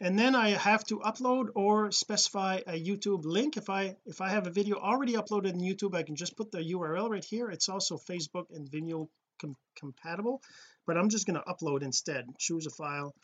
[0.00, 3.56] and then I have to upload or specify a YouTube link.
[3.56, 6.50] If I if I have a video already uploaded in YouTube I can just put
[6.50, 7.50] the URL right here.
[7.50, 9.08] It's also Facebook and Vimeo
[9.40, 10.42] com compatible
[10.86, 12.26] but I'm just going to upload instead.
[12.38, 13.14] Choose a file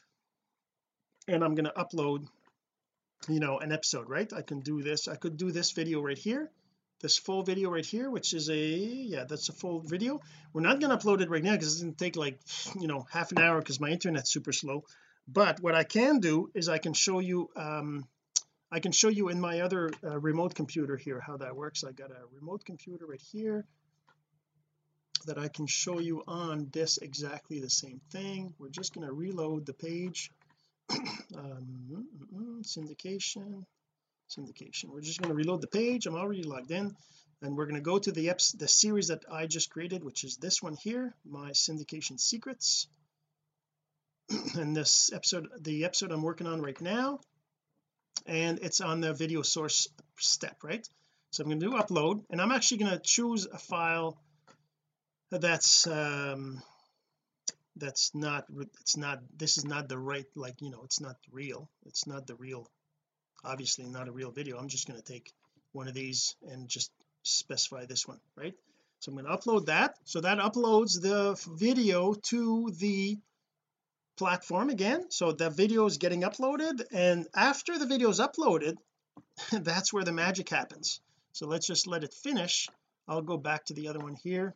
[1.29, 2.27] and I'm going to upload
[3.29, 4.33] you know an episode right?
[4.33, 5.09] I can do this.
[5.09, 6.51] I could do this video right here
[7.01, 10.21] this full video right here which is a yeah that's a full video.
[10.53, 12.39] We're not going to upload it right now because it's going to take like
[12.79, 14.85] you know half an hour because my internet's super slow
[15.29, 18.05] but what I can do is I can show you um
[18.73, 21.83] I can show you in my other uh, remote computer here how that works.
[21.83, 23.65] I got a remote computer right here
[25.27, 28.55] that I can show you on this exactly the same thing.
[28.59, 30.31] We're just going to reload the page.
[31.37, 32.07] Um,
[32.63, 33.65] syndication
[34.31, 34.87] syndication.
[34.87, 36.07] We're just going to reload the page.
[36.07, 36.95] I'm already logged in.
[37.43, 40.37] And we're going to go to the the series that I just created which is
[40.37, 42.87] this one here my syndication secrets
[44.55, 47.21] and this episode the episode I'm working on right now
[48.27, 49.89] and it's on the video source
[50.19, 50.87] step right?
[51.31, 54.19] So I'm going to do upload and I'm actually going to choose a file
[55.31, 56.63] that's um
[57.77, 58.47] that's not
[58.81, 61.69] it's not this is not the right like you know it's not real.
[61.87, 62.69] It's not the real
[63.45, 64.59] obviously not a real video.
[64.59, 65.33] I'm just going to take
[65.73, 66.91] one of these and just
[67.23, 68.55] specify this one right?
[69.01, 69.97] So I'm going to upload that.
[70.05, 73.19] So that uploads the video to the
[74.21, 75.07] platform again.
[75.09, 78.77] So the video is getting uploaded and after the video is uploaded
[79.51, 81.01] that's where the magic happens.
[81.33, 82.69] So let's just let it finish.
[83.09, 84.55] I'll go back to the other one here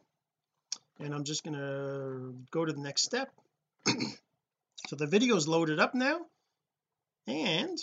[1.00, 3.32] and I'm just to go to the next step.
[4.86, 6.26] So the video is loaded up now
[7.26, 7.78] and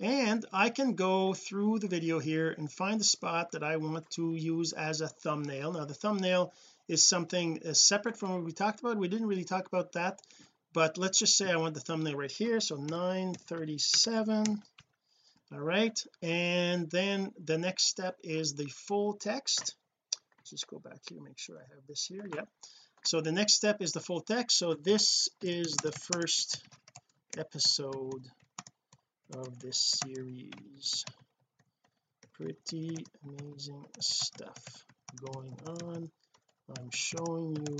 [0.00, 4.08] and I can go through the video here and find the spot that I want
[4.12, 5.72] to use as a thumbnail.
[5.72, 6.54] Now the thumbnail
[6.88, 8.96] is something uh, separate from what we talked about.
[8.96, 10.20] We didn't really talk about that
[10.72, 12.60] but let's just say I want the thumbnail right here.
[12.60, 14.62] So 937
[15.50, 15.98] all right.
[16.22, 19.74] And then the next step is the full text.
[20.38, 22.28] Let's just go back here make sure I have this here.
[22.34, 22.48] Yep.
[23.04, 24.58] So the next step is the full text.
[24.58, 26.62] So this is the first
[27.38, 28.26] episode
[29.34, 31.04] of this series.
[32.34, 34.84] Pretty amazing stuff
[35.32, 36.10] going on
[36.76, 37.78] I'm showing you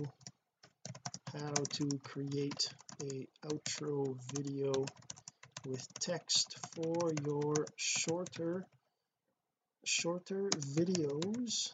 [1.34, 2.68] how to create
[3.02, 4.72] a outro video
[5.66, 8.64] with text for your shorter
[9.84, 11.72] shorter videos.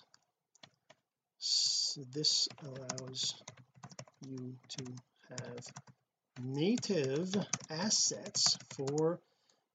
[1.38, 3.34] So this allows
[4.26, 4.84] you to
[5.28, 5.64] have
[6.42, 7.32] native
[7.70, 9.20] assets for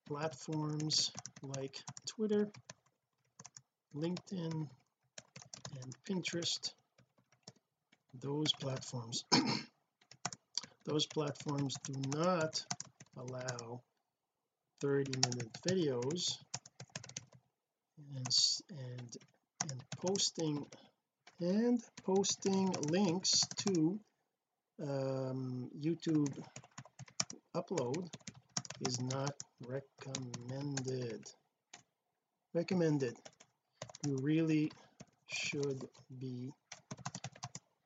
[0.08, 1.12] platforms
[1.42, 2.50] like Twitter
[3.96, 4.68] LinkedIn
[5.82, 6.74] and Pinterest
[8.22, 9.26] those platforms
[10.86, 12.64] those platforms do not
[13.18, 13.82] allow
[14.82, 16.38] 30 minute videos
[18.16, 18.28] and
[18.70, 19.18] and
[19.70, 20.66] and posting
[21.42, 24.00] and posting links to
[24.82, 26.34] um, YouTube
[27.56, 28.08] upload
[28.88, 29.34] is not
[29.68, 31.26] recommended.
[32.54, 33.16] Recommended.
[34.08, 34.72] You really
[35.28, 35.88] should
[36.20, 36.52] be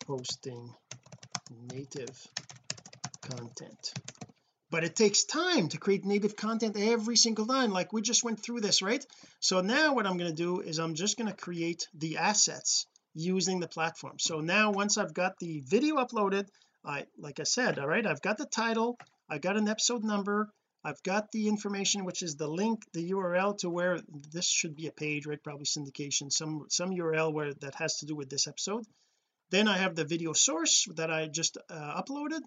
[0.06, 0.74] posting
[1.72, 2.28] native
[3.22, 3.94] content.
[4.70, 7.72] But it takes time to create native content every single time.
[7.72, 9.06] Like we just went through this right?
[9.40, 12.88] So now what I'm going to do is I'm just going to create the assets
[13.14, 14.18] using the platform.
[14.20, 16.48] So now once I've got the video uploaded
[16.86, 18.98] I like I said all right I've got the title
[19.30, 20.50] I got an episode number
[20.84, 24.00] I've got the information which is the link the URL to where
[24.32, 25.42] this should be a page right?
[25.42, 28.86] Probably syndication some some URL where that has to do with this episode
[29.54, 32.42] then I have the video source that I just uh, uploaded.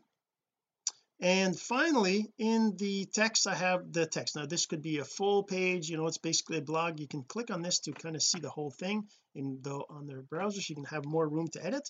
[1.21, 4.37] And finally in the text I have the text.
[4.37, 6.99] Now this could be a full page you know it's basically a blog.
[6.99, 10.07] You can click on this to kind of see the whole thing in the on
[10.07, 11.89] their browsers you can have more room to edit.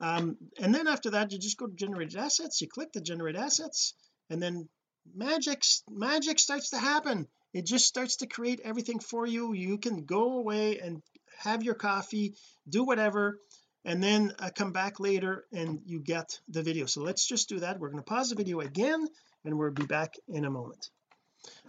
[0.00, 2.60] Um, and then after that you just go to generated assets.
[2.60, 3.94] You click the generate assets
[4.30, 4.68] and then
[5.14, 7.28] magic magic starts to happen.
[7.52, 9.52] It just starts to create everything for you.
[9.52, 11.02] You can go away and
[11.38, 12.34] have your coffee
[12.68, 13.38] do whatever
[13.86, 16.86] and then uh, come back later and you get the video.
[16.86, 17.78] So let's just do that.
[17.78, 19.06] We're going to pause the video again
[19.44, 20.90] and we'll be back in a moment.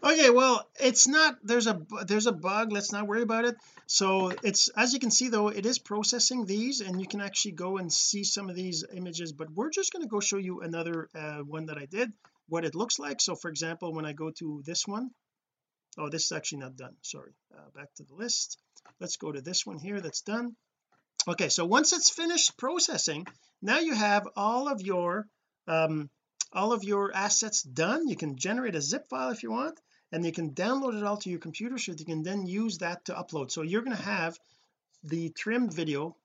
[0.04, 2.72] Okay well it's not there's a there's a bug.
[2.72, 3.56] Let's not worry about it.
[3.86, 7.52] So it's as you can see though it is processing these and you can actually
[7.52, 10.62] go and see some of these images but we're just going to go show you
[10.62, 12.12] another uh, one that I did
[12.50, 13.22] what it looks like.
[13.22, 15.12] So for example when I go to this one
[16.00, 16.96] oh this is actually not done.
[17.04, 18.58] Sorry uh, back to the list.
[19.00, 20.56] Let's go to this one here that's done
[21.28, 23.26] okay so once it's finished processing
[23.62, 25.26] now you have all of your
[25.68, 26.10] um
[26.54, 28.08] all of your assets done.
[28.08, 29.80] You can generate a zip file if you want
[30.12, 32.80] and you can download it all to your computer so that you can then use
[32.80, 33.52] that to upload.
[33.52, 34.38] So you're going to have
[35.04, 36.16] the trimmed video.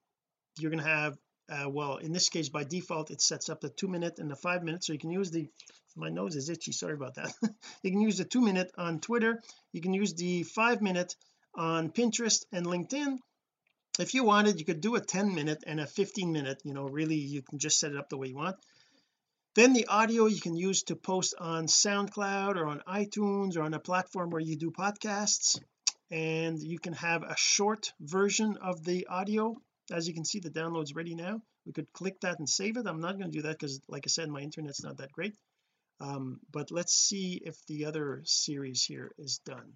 [0.58, 1.18] You're going to have
[1.50, 4.36] uh, well in this case by default it sets up the two minute and the
[4.36, 5.48] five minute so you can use the
[5.96, 7.32] my nose is itchy sorry about that.
[7.82, 9.42] You can use the two minute on Twitter.
[9.72, 11.16] You can use the five minute
[11.54, 13.18] on Pinterest and LinkedIn
[13.98, 16.84] if you wanted you could do a 10 minute and a 15 minute you know
[16.84, 18.56] really you can just set it up the way you want.
[19.54, 23.74] Then the audio you can use to post on SoundCloud or on iTunes or on
[23.74, 25.60] a platform where you do podcasts.
[26.10, 29.56] And you can have a short version of the audio.
[29.90, 31.42] As you can see the download's ready now.
[31.66, 32.86] We could click that and save it.
[32.86, 35.36] I'm not going to do that because like I said my internet's not that great.
[36.00, 39.74] Um, but let's see if the other series here is done.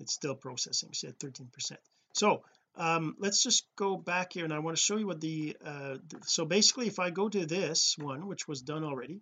[0.00, 1.80] It's still processing see at 13 percent
[2.16, 2.42] so
[2.76, 5.96] um, let's just go back here and I want to show you what the uh,
[6.24, 9.20] so basically if I go to this one which was done already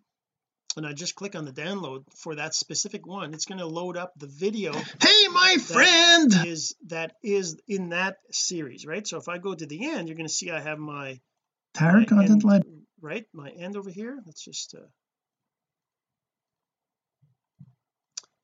[0.77, 3.97] and I just click on the download for that specific one it's going to load
[3.97, 6.47] up the video hey my friend!
[6.47, 9.07] is that is in that series right?
[9.07, 11.21] So if I go to the end you're going to see I have my
[11.75, 12.65] entire content end,
[13.01, 13.25] right?
[13.33, 14.19] My end over here.
[14.27, 14.87] Let's just uh,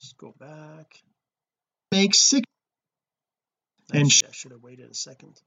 [0.01, 0.95] just go back.
[1.93, 2.50] Make six
[3.93, 5.41] and I should have waited a second.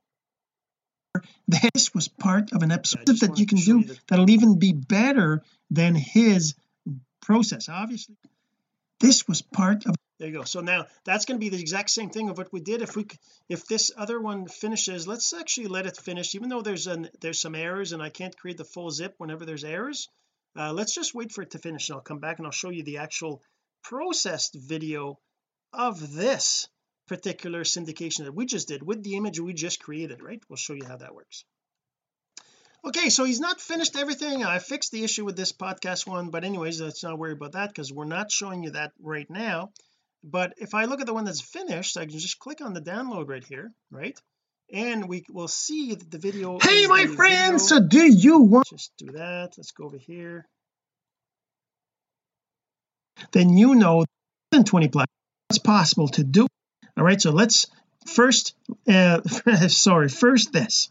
[1.48, 5.96] This was part of an episode that you can do that'll even be better than
[5.96, 6.56] his
[7.22, 8.16] process obviously.
[9.00, 10.44] This was part of there you go.
[10.44, 12.82] So now that's going to be the exact same thing of what we did.
[12.82, 13.06] If we
[13.50, 16.34] if this other one finishes let's actually let it finish.
[16.34, 19.46] Even though there's an there's some errors and I can't create the full zip whenever
[19.46, 20.10] there's errors
[20.56, 22.70] uh, let's just wait for it to finish and I'll come back and I'll show
[22.70, 23.41] you the actual
[23.84, 25.20] processed video
[25.72, 26.68] of this
[27.08, 30.41] particular syndication that we just did with the image we just created right?
[30.49, 31.43] We'll show you how that works.
[32.86, 34.43] Okay so he's not finished everything.
[34.43, 37.70] I fixed the issue with this podcast one but anyways let's not worry about that
[37.70, 39.72] because we're not showing you that right now.
[40.24, 42.82] But if I look at the one that's finished I can just click on the
[42.82, 44.20] download right here right?
[44.72, 48.93] And we will see that the video hey my friends so do you want just
[48.97, 49.54] do that.
[49.58, 50.45] Let's go over here.
[53.32, 54.06] Then you know
[54.51, 55.08] in 20 plus
[55.49, 56.47] it's possible to do
[56.98, 57.68] all right so let's
[58.06, 58.56] first
[58.88, 59.22] uh
[59.68, 60.89] sorry first this.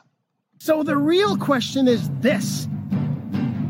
[0.58, 2.68] So the real question is this.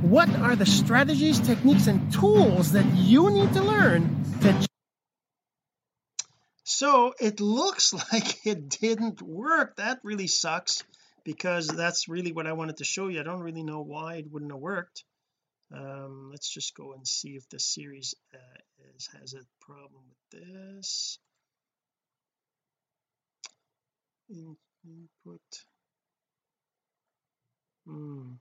[0.02, 4.66] What are the strategies techniques and tools that you need to learn to
[6.64, 9.76] so it looks like it didn't work.
[9.76, 10.82] That really sucks
[11.24, 13.20] because that's really what I wanted to show you.
[13.20, 15.04] I don't really know why it wouldn't have worked.
[15.74, 20.42] Um, let's just go and see if the series uh, is, has a problem with
[20.42, 21.18] this
[24.32, 25.40] in, input.
[27.86, 28.32] Hmm.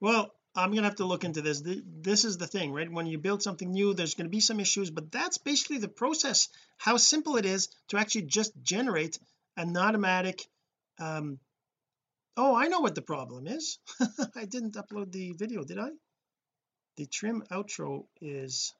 [0.00, 1.62] well I'm gonna have to look into this.
[1.64, 2.90] This is the thing right?
[2.90, 5.88] When you build something new there's going to be some issues but that's basically the
[5.88, 6.48] process
[6.78, 9.18] how simple it is to actually just generate
[9.56, 10.46] an automatic
[10.98, 11.38] um
[12.36, 13.78] oh I know what the problem is.
[14.36, 15.90] I didn't upload the video did I?
[16.96, 18.72] The trim outro is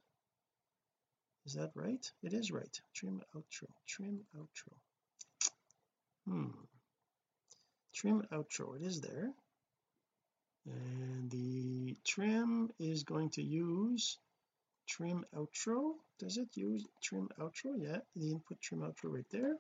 [1.46, 2.04] is that right?
[2.22, 2.80] It is right.
[2.94, 4.74] Trim outro trim outro
[6.26, 6.50] hmm.
[7.94, 9.32] Trim outro it is there.
[10.64, 14.18] And the trim is going to use
[14.88, 15.94] trim outro.
[16.18, 19.56] Does it use trim outro yeah the input trim outro right there.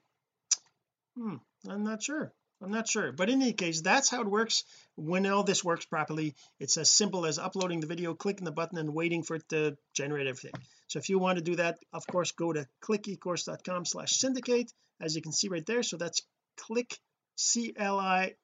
[1.16, 1.36] Hmm
[1.68, 2.32] I'm not sure.
[2.62, 3.10] I'm not sure.
[3.10, 4.64] But in any case that's how it works.
[4.94, 8.78] When all this works properly it's as simple as uploading the video clicking the button
[8.78, 10.54] and waiting for it to generate everything.
[10.86, 15.16] So if you want to do that of course go to clickecourse.com slash syndicate as
[15.16, 15.82] you can see right there.
[15.82, 16.22] So that's
[16.56, 16.98] click
[17.36, 18.38] c-l-i-c-k-e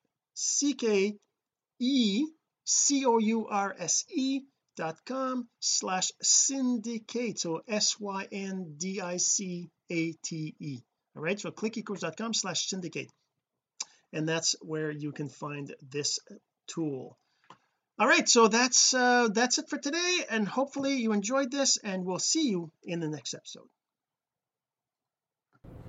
[2.65, 4.43] c-o-u-r-s-e
[4.77, 7.39] dot com slash syndicate.
[7.39, 8.05] So s-y-n-d-i-c-a-t-e
[11.17, 13.11] all right so clickecourse.com slash syndicate.
[14.13, 16.21] And that's where you can find this
[16.69, 17.19] tool.
[17.99, 20.19] All right so that's uh that's it for today.
[20.31, 23.69] And hopefully you enjoyed this and we'll see you in the next episode